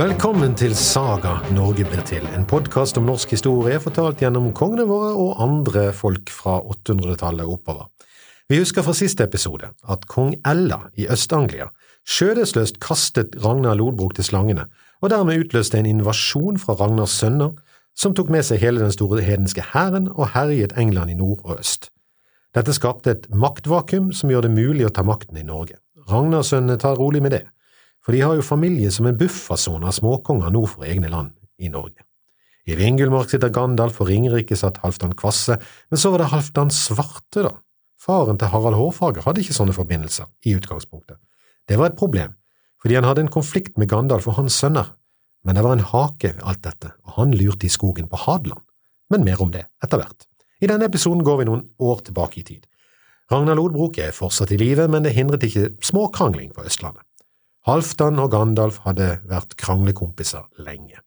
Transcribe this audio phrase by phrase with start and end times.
[0.00, 5.10] Velkommen til Saga Norge blir til, en podkast om norsk historie fortalt gjennom kongene våre
[5.12, 7.90] og andre folk fra 800-tallet oppover.
[8.48, 11.68] Vi husker fra siste episode at kong Ella i Øst-Anglia
[12.08, 14.70] skjødesløst kastet Ragnar Lodbrok til slangene,
[15.04, 17.52] og dermed utløste en invasjon fra Ragnars sønner,
[17.92, 21.58] som tok med seg hele den store hedenske hæren og herjet England i nord og
[21.60, 21.90] øst.
[22.56, 25.76] Dette skapte et maktvakuum som gjør det mulig å ta makten i Norge.
[26.08, 27.44] Ragnarsønnene tar rolig med det
[28.04, 31.68] for de har jo familie som en buffersone av småkonger nord for egne land i
[31.72, 32.04] Norge.
[32.68, 35.56] I Vingulmark sitter Gandalf, og Ringerike satt Halvdan Kvasse,
[35.90, 37.54] men så var det Halvdan Svarte, da.
[38.00, 41.18] Faren til Harald Hårfager hadde ikke sånne forbindelser i utgangspunktet.
[41.68, 42.32] Det var et problem,
[42.80, 44.94] fordi han hadde en konflikt med Gandalf og hans sønner,
[45.44, 48.62] men det var en hake ved alt dette, og han lurte i skogen på Hadeland.
[49.10, 50.26] Men mer om det etter hvert.
[50.60, 52.66] I denne episoden går vi noen år tilbake i tid.
[53.32, 57.04] Ragnar Lodbrok er fortsatt i live, men det hindret ikke småkrangling på Østlandet.
[57.68, 61.02] Halvdan og Gandalf hadde vært kranglekompiser lenge.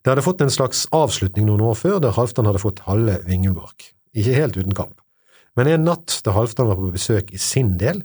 [0.00, 3.90] Det hadde fått en slags avslutning noen år før, der Halvdan hadde fått halve Vingelmark.
[4.14, 5.02] Ikke helt uten kamp.
[5.58, 8.04] Men en natt da Halvdan var på besøk i sin del,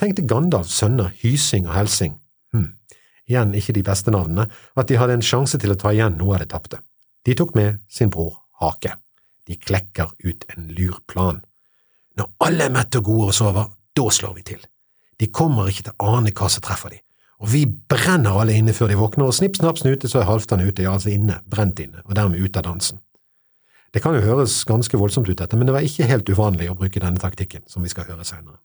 [0.00, 2.16] tenkte Gandalfs sønner Hysing og Helsing,
[2.56, 2.72] hm,
[3.28, 6.38] igjen ikke de beste navnene, at de hadde en sjanse til å ta igjen noe
[6.38, 6.80] av det tapte.
[7.28, 8.96] De tok med sin bror Hake.
[9.46, 11.42] De klekker ut en lur plan.
[12.16, 14.62] Når alle er mette og gode og sover, da slår vi til.
[15.20, 17.05] De kommer ikke til å ane hva som treffer de
[17.36, 20.64] og vi brenner alle inne før de våkner, og snipp, snapp, snute, så er Halvdan
[20.64, 23.02] ute, ja, altså inne, brent inne, og dermed ute av dansen.
[23.92, 26.78] Det kan jo høres ganske voldsomt ut, dette, men det var ikke helt uvanlig å
[26.78, 28.58] bruke denne taktikken, som vi skal høre senere.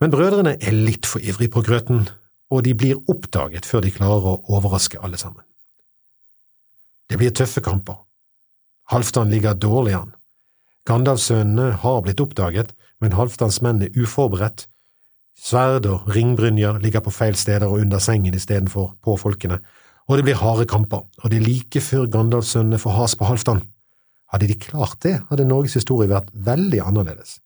[0.00, 2.06] Men brødrene er litt for ivrige på grøten,
[2.48, 5.44] og de blir oppdaget før de klarer å overraske alle sammen.
[7.08, 8.00] Det blir tøffe kamper.
[8.92, 10.14] Halvdan ligger dårlig an.
[10.88, 14.66] Gandalfsønnene har blitt oppdaget, men Halvdans menn er uforberedt,
[15.38, 19.60] Sverd og ringbrynjer ligger på feil steder og under sengen istedenfor på folkene,
[20.08, 23.62] og det blir harde kamper, og det er like før Gandalfsønnene får has på Halvdan.
[24.32, 27.38] Hadde de klart det, hadde Norges historie vært veldig annerledes.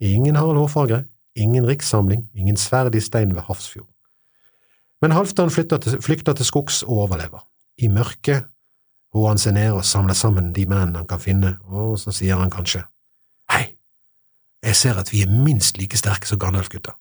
[0.00, 3.88] Ingen Harald Hårfagre, ingen rikssamling, ingen sverd i stein ved Hafrsfjord.
[5.02, 7.44] Men Halvdan flykter til skogs og overlever.
[7.78, 8.46] I mørket
[9.14, 12.40] roer han seg ned og samler sammen de mennene han kan finne, og så sier
[12.40, 12.84] han kanskje,
[13.50, 13.74] Hei,
[14.62, 16.94] jeg ser at vi er minst like sterke som Gandalf-gutta.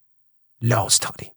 [0.62, 1.30] La oss ta de.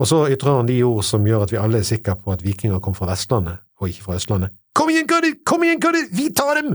[0.00, 2.44] Og så ytrer han de ord som gjør at vi alle er sikre på at
[2.44, 4.54] vikinger kom fra Vestlandet, og ikke fra Østlandet.
[4.76, 5.34] Kom igjen, gutter!
[5.44, 6.06] Kom igjen, gutter!
[6.16, 6.74] Vi tar dem!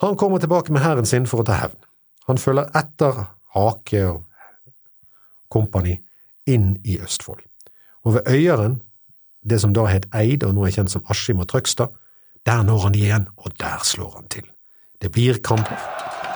[0.00, 1.76] Han kommer tilbake med hæren sin for å ta hevn.
[2.28, 3.20] Han følger etter
[3.56, 4.24] Hake og
[5.52, 5.96] kompani
[6.46, 7.40] inn i Østfold.
[8.04, 8.80] Og ved Øyeren,
[9.44, 11.94] det som da het Eid og nå er kjent som Askim og Trøgstad,
[12.46, 14.46] der når han igjen, og der slår han til.
[15.02, 15.68] Det blir kamp.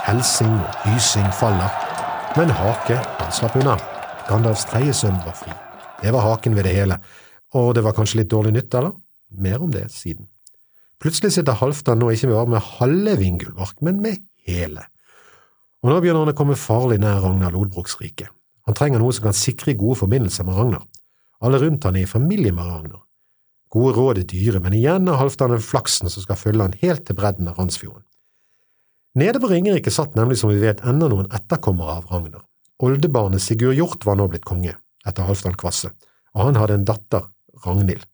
[0.06, 1.89] Helsing og Hysing faller.
[2.36, 3.72] Men Hake, han slapp unna.
[4.28, 5.50] Gandalfs tredje sønn var fri.
[5.98, 7.00] Det var haken ved det hele,
[7.58, 8.92] og det var kanskje litt dårlig nytt, eller?
[9.34, 10.28] Mer om det siden.
[11.02, 14.84] Plutselig sitter Halvdan nå ikke bare med halve Vingulvark, men med hele.
[15.82, 18.28] Og nå begynner han å komme farlig nær Ragnar Lodbroks rike.
[18.68, 20.84] Han trenger noe som kan sikre gode forbindelser med Ragnar.
[21.42, 23.02] Alle rundt han er i familie med Ragnar.
[23.74, 27.08] Gode råd er dyre, men igjen er Halvdan den flaksen som skal følge han helt
[27.08, 28.06] til bredden av Randsfjorden.
[29.18, 32.44] Nede på Ringerike satt nemlig, som vi vet, enda noen etterkommere av Ragnar.
[32.80, 34.76] Oldebarnet Sigurd Hjort var nå blitt konge,
[35.06, 35.90] etter Halvdan Kvasse,
[36.36, 37.26] og han hadde en datter,
[37.64, 38.06] Ragnhild.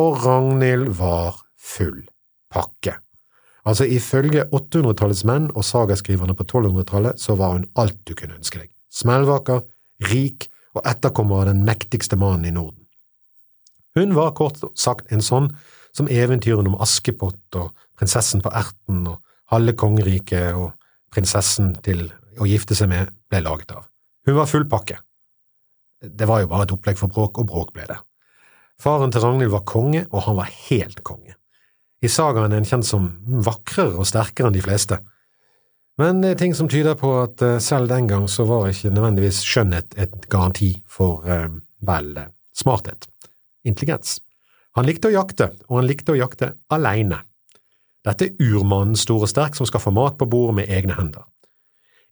[0.00, 2.06] Og Ragnhild var full
[2.50, 2.96] pakke.
[3.68, 8.62] Altså, ifølge 800-tallets menn og sagaskriverne på 1200-tallet så var hun alt du kunne ønske
[8.62, 8.70] deg.
[8.90, 9.66] Smellvaker,
[10.08, 12.86] rik og etterkommer av den mektigste mannen i Norden.
[13.98, 15.50] Hun var kort sagt en sånn
[15.92, 19.18] som eventyrene om Askepott og prinsessen på erten og
[19.50, 20.72] halve kongeriket og
[21.10, 22.06] prinsessen til
[22.40, 23.86] å gifte seg med ble laget av.
[24.26, 25.00] Hun var full pakke.
[26.00, 27.98] Det var jo bare et opplegg for bråk, og bråk ble det.
[28.80, 31.36] Faren til Ragnhild var konge, og han var helt konge.
[32.00, 33.10] I sagaen er han kjent som
[33.44, 35.00] vakrere og sterkere enn de fleste.
[36.00, 38.92] Men det er ting som tyder på at eh, selv den gang så var ikke
[38.94, 41.50] nødvendigvis skjønnhet et garanti for, eh,
[41.84, 42.14] vel,
[42.56, 43.04] smarthet,
[43.68, 44.16] intelligens.
[44.78, 47.20] Han likte å jakte, og han likte å jakte aleine.
[48.06, 51.26] Dette er urmannen stor og sterk som skal få mat på bordet med egne hender.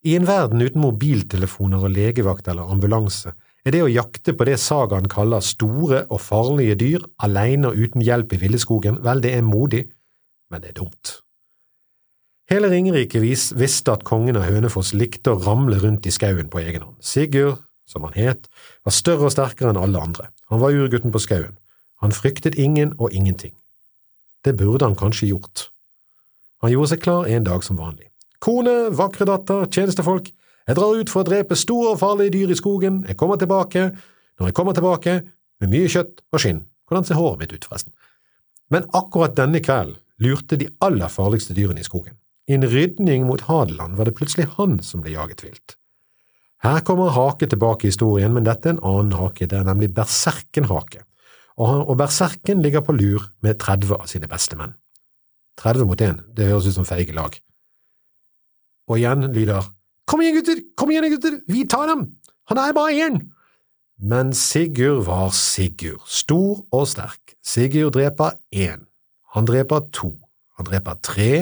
[0.06, 3.32] I en verden uten mobiltelefoner og legevakt eller ambulanse
[3.66, 8.04] er det å jakte på det sagaen kaller store og farlige dyr alene og uten
[8.04, 9.88] hjelp i villeskogen, vel, det er modig,
[10.52, 11.18] men det er dumt.
[12.48, 16.86] Hele Ringerike visste at kongen av Hønefoss likte å ramle rundt i skauen på egen
[16.86, 16.96] hånd.
[17.04, 17.58] Sigurd,
[17.88, 18.48] som han het,
[18.84, 20.28] var større og sterkere enn alle andre.
[20.52, 21.58] Han var urgutten på skauen.
[22.00, 23.52] Han fryktet ingen og ingenting.
[24.44, 25.68] Det burde han kanskje gjort.
[26.62, 28.08] Han gjorde seg klar en dag som vanlig.
[28.42, 30.30] Kone, vakre datter, tjenestefolk,
[30.68, 33.88] jeg drar ut for å drepe store og farlige dyr i skogen, jeg kommer tilbake,
[34.38, 35.20] når jeg kommer tilbake,
[35.58, 37.92] med mye kjøtt og skinn, Hvordan ser håret mitt ut, forresten?
[38.72, 42.16] Men akkurat denne kvelden lurte de aller farligste dyrene i skogen.
[42.48, 45.76] I en rydning mot Hadeland var det plutselig han som ble jaget vilt.
[46.64, 49.92] Her kommer hake tilbake i historien, men dette er en annen hake, det er nemlig
[49.94, 51.04] berserkenhake,
[51.60, 54.74] og berserken ligger på lur med 30 av sine beste menn.
[55.58, 57.34] 30 mot 1, det høres ut som feige lag.
[58.88, 59.66] Og igjen lyder
[60.08, 62.06] Kom igjen, gutter, kom igjen, gutter, vi tar dem,
[62.48, 63.18] han er bare én!
[63.98, 67.34] Men Sigurd var Sigurd, stor og sterk.
[67.44, 68.86] Sigurd dreper én,
[69.34, 70.14] han dreper to,
[70.56, 71.32] han dreper tre,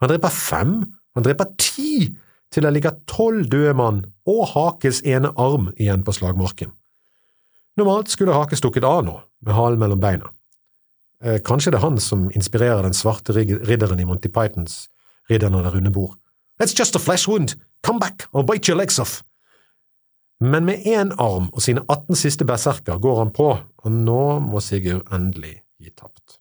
[0.00, 0.78] han dreper fem,
[1.18, 2.14] han dreper ti,
[2.52, 6.72] til det ligger tolv døde mann og Hakes ene arm igjen på slagmarken.
[7.76, 10.30] Normalt skulle Hake stukket av nå, med halen mellom beina.
[11.24, 14.86] Eh, kanskje det er han som inspirerer den svarte ridderen i Monty Pythons
[15.30, 16.14] Ridderen av det runde bord.
[16.60, 19.22] That's just a flesh wound, come back, I'll bite your legs off.
[20.40, 24.60] Men med én arm og sine 18 siste berserker går han på, og nå må
[24.60, 26.38] Sigurd endelig gi tapt.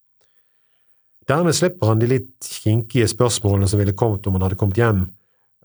[1.25, 5.07] Dermed slipper han de litt kinkige spørsmålene som ville kommet om han hadde kommet hjem,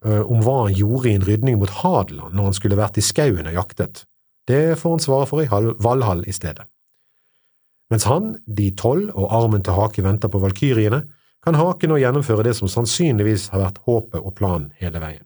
[0.06, 3.04] eh, om hva han gjorde i en rydning mot Hadeland når han skulle vært i
[3.04, 4.04] skauen og jaktet.
[4.48, 6.69] Det får han svare for i Valhall i stedet.
[7.90, 11.02] Mens han, de tolv og armen til Hake venter på valkyriene,
[11.42, 15.24] kan Hake nå gjennomføre det som sannsynligvis har vært håpet og planen hele veien.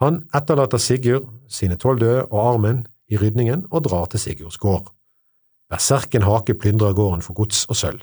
[0.00, 4.88] Han etterlater Sigurd, sine tolv døde og armen i rydningen og drar til Sigurds gård.
[5.70, 8.00] Berserken Hake plyndrer gården for gods og sølv.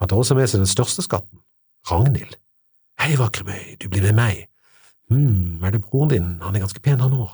[0.00, 1.40] Han tar også med seg den største skatten,
[1.88, 2.36] Ragnhild.
[3.00, 4.44] Hei, vakre møy, du blir med meg.
[5.10, 7.32] Hm, er det broren din, han er ganske pen han òg.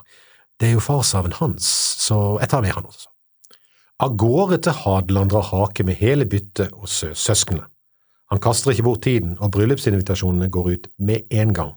[0.57, 1.67] Det er jo farsarven hans,
[2.07, 3.11] så jeg tar med han også.
[3.97, 7.65] Av gårde til Hadeland drar Hake med hele byttet og søsknene.
[8.29, 11.71] Han kaster ikke bort tiden, og bryllupsinvitasjonene går ut med en gang.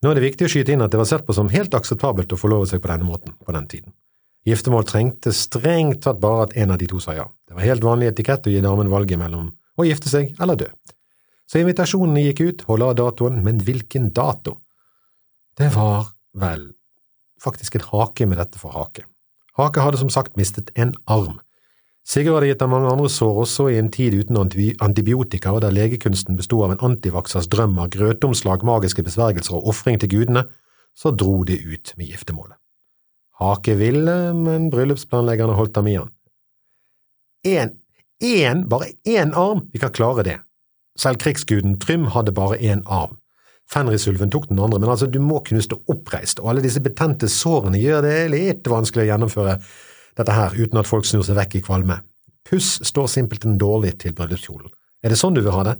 [0.00, 2.30] Nå er det viktig å skyte inn at det var sett på som helt akseptabelt
[2.30, 3.96] å forlove seg på denne måten på den tiden.
[4.46, 7.26] Giftermål trengte strengt tatt bare at en av de to sa ja.
[7.48, 10.70] Det var helt vanlig etikett å gi damen valget mellom å gifte seg eller dø.
[11.50, 14.60] Så invitasjonene gikk ut, og av datoen, men hvilken dato?
[15.58, 16.68] Det var vel
[17.42, 19.08] faktisk en hake med dette for Hake.
[19.58, 21.40] Hake hadde som sagt mistet en arm.
[22.06, 25.74] Sigurd hadde gitt ham mange andre sår også i en tid uten antibiotika og der
[25.74, 30.46] legekunsten besto av en antivaksers drøm av grøtomslag, magiske besvergelser og ofring til gudene,
[30.96, 32.56] så dro de ut med giftermålet.
[33.40, 36.10] Hake ville, men bryllupsplanleggerne holdt ham i han.
[37.46, 37.76] Én
[38.20, 40.38] én, bare én arm, vi kan klare det.
[40.98, 43.16] Selv krigsguden Trym hadde bare én arm.
[43.70, 47.28] Fenrisulven tok den andre, men altså, du må kunne stå oppreist, og alle disse betente
[47.30, 49.58] sårene gjør det litt vanskelig å gjennomføre
[50.18, 52.00] dette her uten at folk snur seg vekk i kvalme.
[52.50, 54.72] Puss står simpelthen dårlig til bryllupskjolen.
[55.04, 55.76] Er det sånn du vil ha det?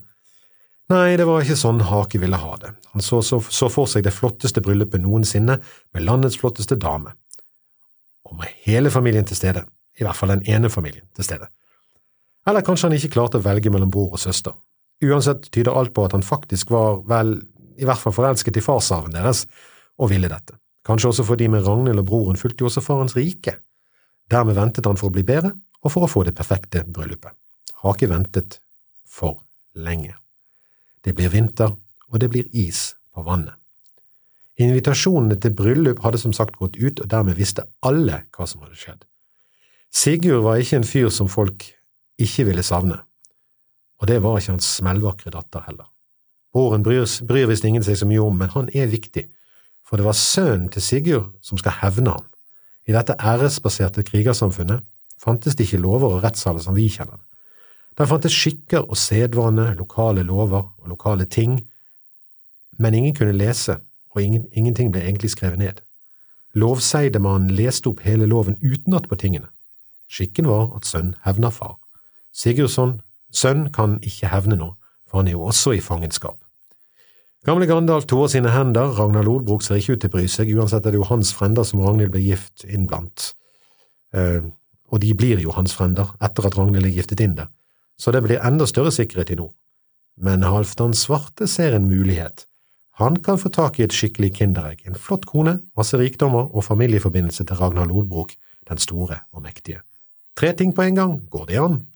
[0.91, 2.73] Nei, det var ikke sånn Hake ville ha det.
[2.95, 5.61] Han så, så, så for seg det flotteste bryllupet noensinne,
[5.95, 7.13] med landets flotteste dame.
[8.27, 9.65] Og med hele familien til stede,
[9.99, 11.51] i hvert fall den ene familien til stede.
[12.49, 14.57] Eller kanskje han ikke klarte å velge mellom bror og søster.
[15.05, 17.37] Uansett tyder alt på at han faktisk var, vel,
[17.81, 19.47] i hvert fall forelsket i farsarven deres,
[20.01, 20.57] og ville dette.
[20.87, 23.57] Kanskje også fordi med Ragnhild og broren fulgte jo også farens rike.
[24.31, 27.33] Dermed ventet han for å bli bedre, og for å få det perfekte bryllupet.
[27.85, 28.61] ikke ventet
[29.09, 29.41] for
[29.75, 30.15] lenge.
[31.05, 31.77] Det blir vinter,
[32.11, 33.55] og det blir is på vannet.
[34.61, 38.77] Invitasjonene til bryllup hadde som sagt gått ut, og dermed visste alle hva som hadde
[38.77, 39.07] skjedd.
[39.91, 41.65] Sigurd var ikke en fyr som folk
[42.21, 43.01] ikke ville savne,
[44.01, 45.89] og det var ikke hans smellvakre datter heller.
[46.53, 49.27] Broren bryr, bryr visst ingen seg så mye om, men han er viktig,
[49.87, 52.27] for det var sønnen til Sigurd som skal hevne han.
[52.89, 54.83] I dette æresbaserte krigersamfunnet
[55.21, 57.27] fantes det ikke lover og rettssaler som vi kjenner det.
[57.99, 61.61] Der fantes skikker og sedvane, lokale lover og lokale ting,
[62.79, 63.77] men ingen kunne lese,
[64.11, 65.83] og ingen, ingenting ble egentlig skrevet ned.
[66.55, 69.47] Lovseidemannen leste opp hele loven utenat på tingene.
[70.11, 71.77] Skikken var at sønn hevner far.
[72.35, 74.73] Sigurdsson, sønn, kan ikke hevne nå,
[75.11, 76.39] for han er jo også i fangenskap.
[77.49, 80.85] Gamle Gandalf toer sine hender, Ragnar Lodbrok ser ikke ut til å bry seg, uansett
[80.85, 83.33] er det jo hans frender som Ragnhild ble gift inn blant,
[84.13, 84.45] eh,
[84.93, 87.49] og de blir jo hans frender etter at Ragnhild er giftet inn der,
[87.97, 89.55] så det blir enda større sikkerhet i nord.
[90.21, 92.45] Men Halvdan Svarte ser en mulighet.
[93.01, 97.47] Han kan få tak i et skikkelig kinderegg, en flott kone, masse rikdommer og familieforbindelse
[97.49, 98.35] til Ragnar Lodbrok,
[98.69, 99.81] den store og mektige.
[100.37, 101.87] Tre ting på en gang, går det an?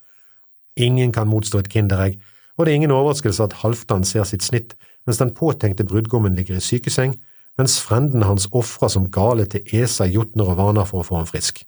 [0.81, 2.17] Ingen kan motstå et kinderegg,
[2.57, 4.75] og det er ingen overraskelse at Halvdan ser sitt snitt
[5.07, 7.17] mens den påtenkte brudgommen ligger i sykeseng,
[7.59, 11.29] mens frendene hans ofrer som gale til Esa, jotner og vaner for å få ham
[11.29, 11.61] frisk.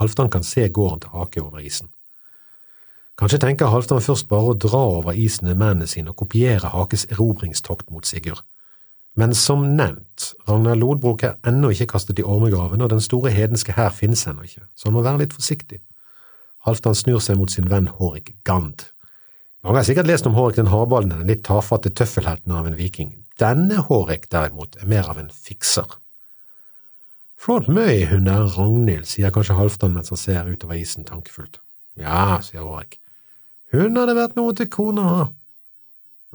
[0.00, 1.88] Halvdan kan se gården til Hake over isen.
[3.18, 7.06] Kanskje tenker Halvdan først bare å dra over isen med mennene sine og kopiere Hakes
[7.14, 8.42] erobringstokt mot Sigurd.
[9.14, 13.76] Men som nevnt, Ragnar Lodbrok er ennå ikke kastet i ormegraven, og den store hedenske
[13.76, 15.78] hær finnes ennå ikke, så han må være litt forsiktig.
[16.66, 18.88] Halvdan snur seg mot sin venn Hårik Gand.
[19.64, 23.14] Mange har sikkert lest om Hårek den hardballen, den litt tafatte tøffelhelten av en viking.
[23.40, 25.88] Denne Hårek, derimot, er mer av en fikser.
[27.40, 31.62] Flott møy, hun der Ragnhild, sier kanskje Halvdan mens han ser utover isen tankefullt.
[31.96, 32.98] Ja, sier Hårek.
[33.72, 35.24] Hun hadde vært noe til kona ha.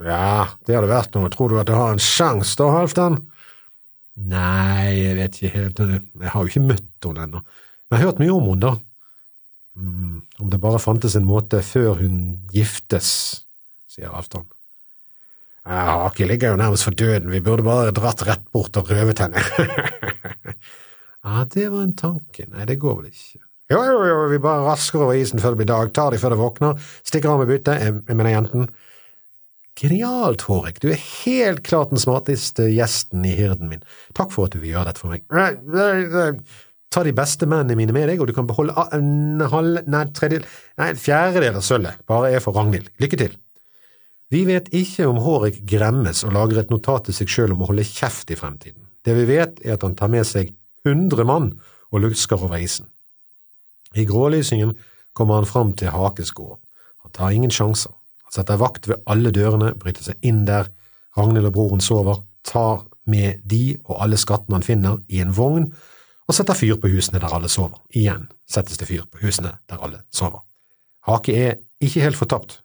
[0.01, 3.21] Ja, det hadde vært noe, tror du at jeg har en sjanse da, Halvdan?
[4.29, 7.45] Nei, jeg vet ikke helt, jeg har jo ikke møtt henne ennå,
[7.89, 8.88] jeg har hørt mye om henne, da.
[9.79, 12.17] Mm, om det bare fantes en måte før hun
[12.51, 13.11] giftes,
[13.87, 14.47] sier Halvdan.
[15.69, 19.43] Aki ligger jo nærmest for døden, vi burde bare dratt rett bort og røvet henne.
[21.19, 22.45] Ja, det var en tanke.
[22.47, 23.41] Nei, det går vel ikke.
[23.69, 26.33] Jo, jo, jo, vi bare rasker over isen før det blir dag, tar de før
[26.33, 28.69] det våkner, stikker av med byttet, jeg, jeg mener jenten.
[29.79, 33.83] Genialt, Hårek, du er helt klart den smarteste gjesten i hirden min.
[34.17, 35.27] Takk for at du vil gjøre dette for meg.
[36.89, 40.47] Ta de beste mennene mine med deg, og du kan beholde en halv, nei, tredjedel,
[40.81, 42.89] nei, en fjerdedel av sølvet, bare er for Ragnhild.
[43.01, 43.35] Lykke til.
[44.33, 47.69] Vi vet ikke om Hårek gremmes og lager et notat til seg sjøl om å
[47.69, 48.83] holde kjeft i fremtiden.
[49.05, 50.51] Det vi vet, er at han tar med seg
[50.85, 51.51] hundre mann
[51.89, 52.89] og lusker over isen.
[53.97, 54.75] I grålysingen
[55.17, 56.33] kommer han fram til Hakes.
[56.37, 57.93] Han tar ingen sjanser.
[58.25, 60.69] Han setter vakt ved alle dørene, bryter seg inn der
[61.17, 65.71] Ragnhild og broren sover, tar med de og alle skattene han finner, i en vogn
[66.29, 67.81] og setter fyr på husene der alle sover.
[67.89, 70.43] Igjen settes det fyr på husene der alle sover.
[71.09, 72.59] Hake er ikke helt fortapt,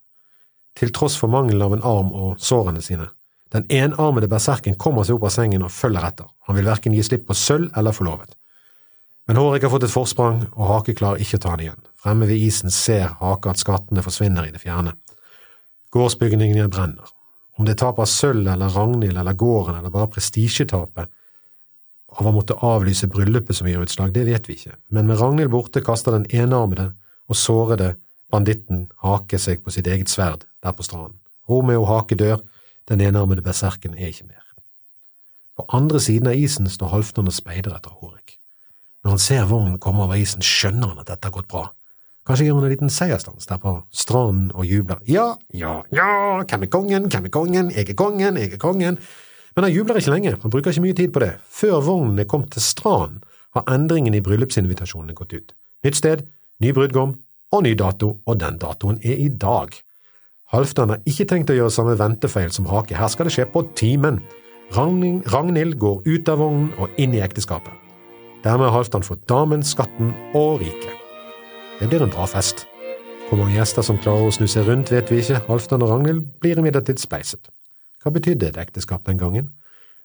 [0.76, 3.08] til tross for mangelen av en arm og sårene sine.
[3.54, 6.28] Den enarmede berserken kommer seg opp av sengen og følger etter.
[6.48, 8.34] Han vil verken gi slipp på sølv eller forlovet.
[9.30, 11.80] Men Hårek har fått et forsprang, og Hake klarer ikke å ta han igjen.
[11.96, 14.92] Fremme ved isen ser Hake at skattene forsvinner i det fjerne.
[15.94, 17.14] Gårdsbygningene brenner.
[17.56, 21.08] Om det er tap av sølv eller Ragnhild eller gården eller bare prestisjetapet
[22.14, 25.52] av å måtte avlyse bryllupet som gir utslag, det vet vi ikke, men med Ragnhild
[25.52, 26.92] borte kaster den enarmede
[27.28, 27.94] og sårede
[28.32, 31.18] banditten Hake seg på sitt eget sverd der på stranden.
[31.48, 32.40] Romeo Hake dør,
[32.88, 34.42] den enarmede berserken er ikke mer.
[35.54, 38.38] På andre siden av isen står Halvdan og speider etter Hårek.
[39.04, 41.68] Når han ser vognen komme over isen, skjønner han at dette har gått bra.
[42.24, 45.02] Kanskje gjør han en liten seiersdans der på stranden og jubler.
[45.06, 46.08] Ja, ja, ja,
[46.40, 48.98] hvem er kongen, hvem er kongen, jeg er kongen, jeg er kongen.
[49.54, 51.32] Men han jubler ikke lenge, han bruker ikke mye tid på det.
[51.46, 53.22] Før vognen er kommet til stranden,
[53.54, 55.52] har endringen i bryllupsinvitasjonene gått ut.
[55.86, 56.24] Nytt sted,
[56.58, 57.14] ny brudgom
[57.54, 59.76] og ny dato, og den datoen er i dag.
[60.50, 63.62] Halvdan har ikke tenkt å gjøre samme ventefeil som Hake, her skal det skje på
[63.78, 64.20] timen.
[64.74, 67.72] Ragnhild går ut av vognen og inn i ekteskapet.
[68.44, 70.94] Dermed har Halvdan fått damen, skatten og riket.
[71.78, 72.66] Det blir en bra fest.
[73.28, 76.26] Hvor mange gjester som klarer å snu seg rundt, vet vi ikke, Halvdan og Ragnhild
[76.42, 77.48] blir imidlertid spleiset.
[78.04, 79.48] Hva betydde et ekteskap den gangen?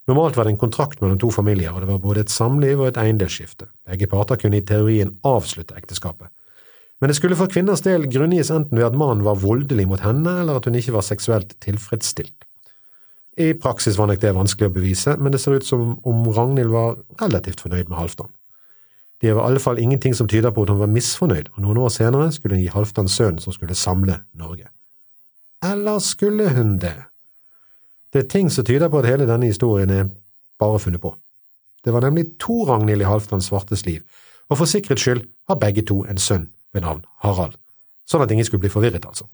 [0.07, 2.87] Normalt var det en kontrakt mellom to familier, og det var både et samliv og
[2.89, 3.67] et eiendelsskifte.
[3.85, 6.31] Begge parter kunne i teorien avslutte ekteskapet.
[6.99, 10.39] Men det skulle for kvinners del grunngis enten ved at mannen var voldelig mot henne,
[10.41, 12.47] eller at hun ikke var seksuelt tilfredsstilt.
[13.39, 16.73] I praksis var nok det vanskelig å bevise, men det ser ut som om Ragnhild
[16.73, 18.31] var relativt fornøyd med Halvdan.
[19.21, 21.79] Det var i alle fall ingenting som tyder på at hun var misfornøyd, og noen
[21.83, 24.67] år senere skulle hun gi Halvdan sønnen som skulle samle Norge.
[25.63, 26.95] Eller skulle hun det?
[28.13, 30.09] Det er ting som tyder på at hele denne historien er
[30.59, 31.13] bare funnet på.
[31.85, 34.01] Det var nemlig to Ragnhild i Halvdan svartes liv,
[34.49, 37.55] og for sikkerhets skyld har begge to en sønn ved navn Harald.
[38.09, 39.29] Sånn at ingen skulle bli forvirret, altså.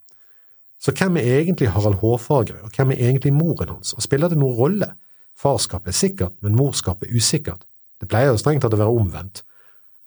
[0.79, 4.37] Så hvem er egentlig Harald Hårfagre, og hvem er egentlig moren hans, og spiller det
[4.37, 4.91] noen rolle?
[5.39, 7.63] Farskapet er sikkert, men morskapet usikkert.
[7.99, 9.41] Det pleier jo strengt tatt å være omvendt.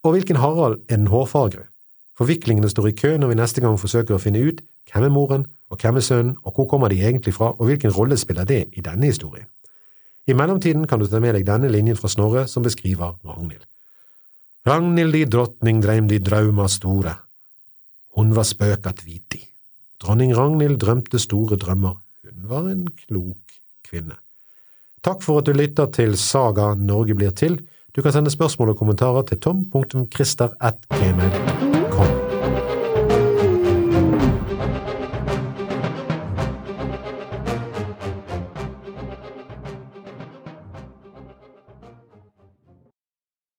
[0.05, 1.67] Og hvilken Harald er den hårfagre?
[2.19, 4.59] Forviklingene står i kø når vi neste gang forsøker å finne ut
[4.91, 7.93] hvem er moren, og hvem er sønnen, og hvor kommer de egentlig fra, og hvilken
[7.95, 9.47] rolle spiller det i denne historien?
[10.29, 13.65] I mellomtiden kan du ta med deg denne linjen fra Snorre som beskriver Ragnhild.
[14.69, 17.15] Ragnhild di drottning dreim di drauma store.
[18.17, 19.49] Hun var spøkat viti.
[20.03, 21.95] Dronning Ragnhild drømte store drømmer.
[22.27, 23.39] Hun var en klok
[23.89, 24.17] kvinne.
[25.05, 27.61] Takk for at du lytter til Saga Norge blir til.
[27.97, 31.88] Du kan sende spørsmål og kommentarer til tom.christer.gmail.com.